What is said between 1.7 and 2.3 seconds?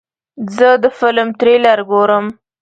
ګورم.